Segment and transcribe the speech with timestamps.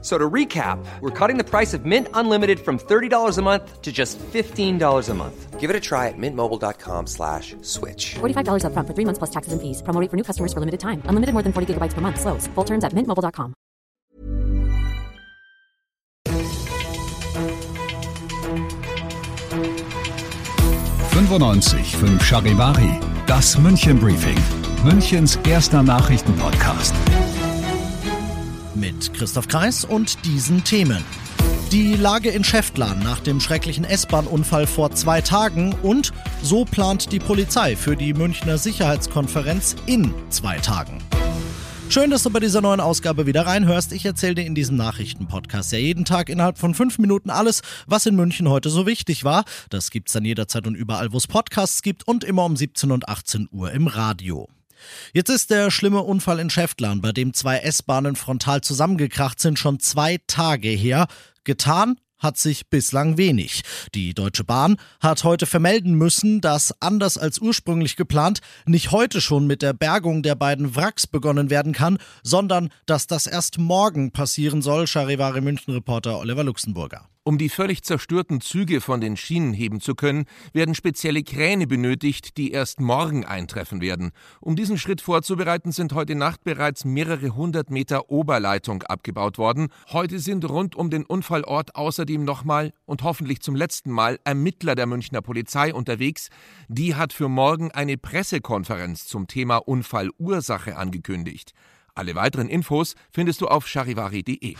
[0.00, 3.90] So to recap, we're cutting the price of Mint Unlimited from $30 a month to
[3.90, 5.58] just $15 a month.
[5.58, 8.14] Give it a try at mintmobile.com slash switch.
[8.20, 9.82] $45 up front for three months plus taxes and fees.
[9.82, 11.02] Promo rate for new customers for limited time.
[11.06, 12.20] Unlimited more than 40 gigabytes per month.
[12.20, 12.46] Slows.
[12.54, 13.54] Full terms at mintmobile.com.
[22.00, 24.38] fünf Charivari, das München Briefing,
[24.84, 26.94] Münchens erster Nachrichtenpodcast.
[28.78, 31.04] Mit Christoph Kreis und diesen Themen.
[31.72, 37.18] Die Lage in Schäftlarn nach dem schrecklichen S-Bahn-Unfall vor zwei Tagen und so plant die
[37.18, 41.02] Polizei für die Münchner Sicherheitskonferenz in zwei Tagen.
[41.88, 43.92] Schön, dass du bei dieser neuen Ausgabe wieder reinhörst.
[43.92, 48.06] Ich erzähle dir in diesem Nachrichtenpodcast ja jeden Tag innerhalb von fünf Minuten alles, was
[48.06, 49.44] in München heute so wichtig war.
[49.70, 53.08] Das gibt's dann jederzeit und überall, wo es Podcasts gibt und immer um 17 und
[53.08, 54.48] 18 Uhr im Radio.
[55.12, 59.80] Jetzt ist der schlimme Unfall in Schäftlern, bei dem zwei S-Bahnen frontal zusammengekracht sind, schon
[59.80, 61.06] zwei Tage her.
[61.44, 63.62] Getan hat sich bislang wenig.
[63.94, 69.46] Die Deutsche Bahn hat heute vermelden müssen, dass anders als ursprünglich geplant nicht heute schon
[69.46, 74.62] mit der Bergung der beiden Wracks begonnen werden kann, sondern dass das erst morgen passieren
[74.62, 77.08] soll, Charivari München Reporter Oliver Luxemburger.
[77.28, 82.38] Um die völlig zerstörten Züge von den Schienen heben zu können, werden spezielle Kräne benötigt,
[82.38, 84.12] die erst morgen eintreffen werden.
[84.40, 89.68] Um diesen Schritt vorzubereiten, sind heute Nacht bereits mehrere hundert Meter Oberleitung abgebaut worden.
[89.92, 94.86] Heute sind rund um den Unfallort außerdem nochmal und hoffentlich zum letzten Mal Ermittler der
[94.86, 96.30] Münchner Polizei unterwegs.
[96.68, 101.52] Die hat für morgen eine Pressekonferenz zum Thema Unfallursache angekündigt.
[101.94, 104.56] Alle weiteren Infos findest du auf charivari.de.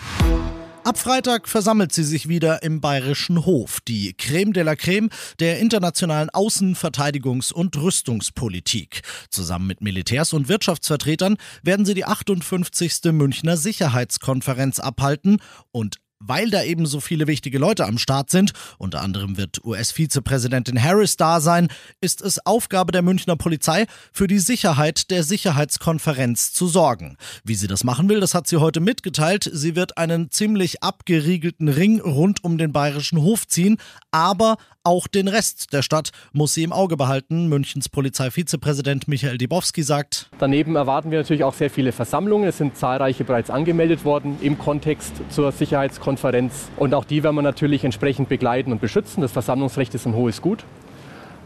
[0.88, 5.58] Ab Freitag versammelt sie sich wieder im Bayerischen Hof, die Creme de la Creme der
[5.58, 9.02] internationalen Außen-, Verteidigungs- und Rüstungspolitik.
[9.28, 13.12] Zusammen mit Militärs und Wirtschaftsvertretern werden sie die 58.
[13.12, 19.02] Münchner Sicherheitskonferenz abhalten und weil da eben so viele wichtige Leute am Start sind, unter
[19.02, 21.68] anderem wird US-Vizepräsidentin Harris da sein,
[22.00, 27.16] ist es Aufgabe der Münchner Polizei, für die Sicherheit der Sicherheitskonferenz zu sorgen.
[27.44, 29.48] Wie sie das machen will, das hat sie heute mitgeteilt.
[29.52, 33.78] Sie wird einen ziemlich abgeriegelten Ring rund um den bayerischen Hof ziehen,
[34.10, 34.56] aber
[34.88, 37.48] auch den Rest der Stadt muss sie im Auge behalten.
[37.48, 40.30] Münchens Polizeivizepräsident Michael Dibowski sagt.
[40.38, 42.48] Daneben erwarten wir natürlich auch sehr viele Versammlungen.
[42.48, 46.70] Es sind zahlreiche bereits angemeldet worden im Kontext zur Sicherheitskonferenz.
[46.76, 49.20] Und auch die werden wir natürlich entsprechend begleiten und beschützen.
[49.20, 50.64] Das Versammlungsrecht ist ein hohes Gut.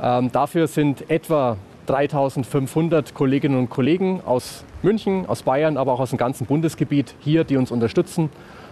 [0.00, 6.10] Ähm, dafür sind etwa 3500 Kolleginnen und Kollegen aus München, aus Bayern, aber auch aus
[6.10, 8.30] dem ganzen Bundesgebiet hier, die uns unterstützen,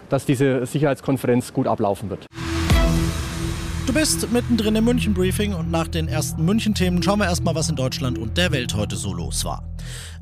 [0.09, 2.27] dass diese Sicherheitskonferenz gut ablaufen wird.
[3.91, 7.75] Du bist mittendrin im München-Briefing und nach den ersten München-Themen schauen wir erstmal, was in
[7.75, 9.65] Deutschland und der Welt heute so los war.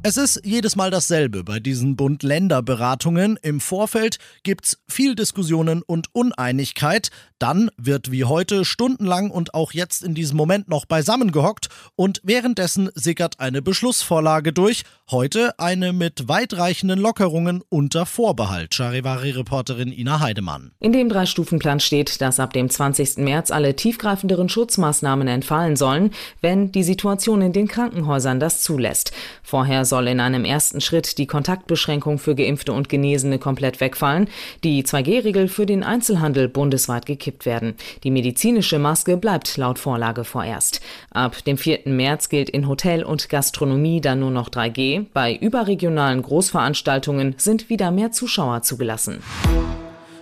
[0.05, 3.37] Es ist jedes Mal dasselbe bei diesen Bund-Länder-Beratungen.
[3.43, 7.11] Im Vorfeld gibt's viel Diskussionen und Uneinigkeit.
[7.41, 12.21] Dann wird wie heute stundenlang und auch jetzt in diesem Moment noch beisammen gehockt und
[12.25, 14.85] währenddessen sickert eine Beschlussvorlage durch.
[15.11, 18.75] Heute eine mit weitreichenden Lockerungen unter Vorbehalt.
[18.75, 20.73] Charivari-Reporterin Ina Heidemann.
[20.81, 23.19] In dem Drei-Stufen-Plan steht, dass ab dem 20.
[23.19, 26.11] März alle tiefgreifenderen Schutzmaßnahmen entfallen sollen,
[26.41, 29.13] wenn die Situation in den Krankenhäusern das zulässt.
[29.49, 34.29] Vorher soll in einem ersten Schritt die Kontaktbeschränkung für Geimpfte und Genesene komplett wegfallen,
[34.63, 37.73] die 2G-Regel für den Einzelhandel bundesweit gekippt werden.
[38.05, 40.83] Die medizinische Maske bleibt laut Vorlage vorerst.
[41.13, 41.81] Ab dem 4.
[41.87, 45.07] März gilt in Hotel und Gastronomie dann nur noch 3G.
[45.15, 49.23] Bei überregionalen Großveranstaltungen sind wieder mehr Zuschauer zugelassen.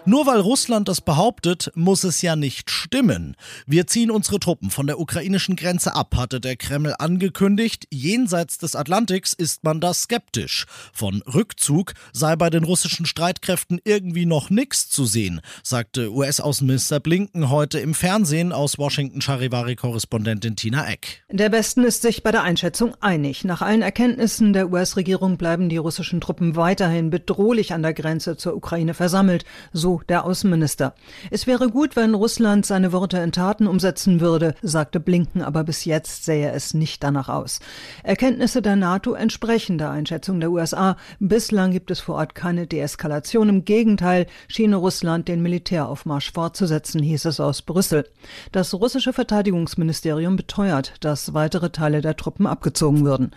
[0.09, 3.35] Nur weil Russland das behauptet, muss es ja nicht stimmen.
[3.67, 7.89] Wir ziehen unsere Truppen von der ukrainischen Grenze ab, hatte der Kreml angekündigt.
[7.91, 10.67] Jenseits des Atlantiks ist man da skeptisch.
[10.93, 17.51] Von Rückzug sei bei den russischen Streitkräften irgendwie noch nichts zu sehen, sagte US-Außenminister Blinken
[17.51, 21.25] heute im Fernsehen aus Washington Charivari-Korrespondentin Tina Eck.
[21.33, 23.43] Der Westen ist sich bei der Einschätzung einig.
[23.43, 28.55] Nach allen Erkenntnissen der US-Regierung bleiben die russischen Truppen weiterhin bedrohlich an der Grenze zur
[28.55, 30.95] Ukraine versammelt, so der Außenminister.
[31.31, 35.85] Es wäre gut, wenn Russland seine Worte in Taten umsetzen würde, sagte Blinken, aber bis
[35.85, 37.61] jetzt sähe es nicht danach aus.
[38.03, 40.97] Erkenntnisse der NATO entsprechen der Einschätzung der USA.
[41.21, 43.49] Bislang gibt es vor Ort keine Deeskalation.
[43.49, 48.09] Im Gegenteil schiene Russland den Militäraufmarsch fortzusetzen, hieß es aus Brüssel.
[48.53, 53.33] Das russische Verteidigungsministerium beteuert, dass weitere Teile der Truppen abgezogen würden.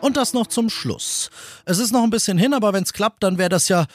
[0.00, 1.30] Und das noch zum Schluss.
[1.64, 3.86] Es ist noch ein bisschen hin, aber wenn es klappt, dann wäre das ja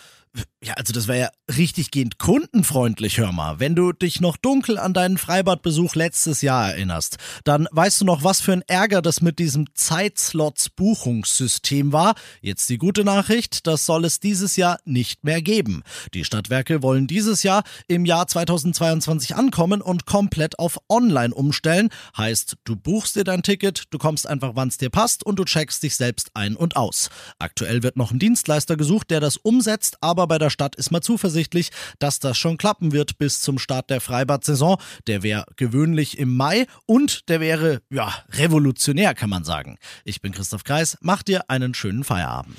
[0.63, 3.60] ja, also das wäre ja richtig gehend kundenfreundlich, hör mal.
[3.60, 8.24] Wenn du dich noch dunkel an deinen Freibadbesuch letztes Jahr erinnerst, dann weißt du noch,
[8.24, 12.13] was für ein Ärger das mit diesem Zeitslots-Buchungssystem war.
[12.42, 15.81] Jetzt die gute Nachricht, das soll es dieses Jahr nicht mehr geben.
[16.13, 21.89] Die Stadtwerke wollen dieses Jahr im Jahr 2022 ankommen und komplett auf Online umstellen.
[22.16, 25.44] Heißt, du buchst dir dein Ticket, du kommst einfach, wann es dir passt und du
[25.44, 27.10] checkst dich selbst ein und aus.
[27.39, 30.92] Aktuell wird noch ein Dienstleister gesucht, der das umsetzt, aber aber bei der Stadt ist
[30.92, 34.78] man zuversichtlich, dass das schon klappen wird bis zum Start der Freibad-Saison.
[35.08, 39.78] Der wäre gewöhnlich im Mai und der wäre, ja, revolutionär, kann man sagen.
[40.06, 42.56] Ich bin Christoph Kreis, mach dir einen schönen Feierabend.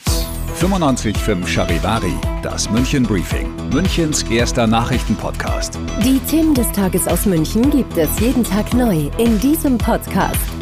[0.60, 5.78] 95.5 Charivari, das München Briefing, Münchens erster Nachrichtenpodcast.
[6.04, 10.61] Die Themen des Tages aus München gibt es jeden Tag neu in diesem Podcast.